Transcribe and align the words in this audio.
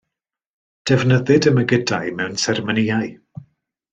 Defnyddid 0.91 1.47
y 1.51 1.53
mygydau 1.59 2.09
mewn 2.21 2.41
seremonïau. 2.45 3.07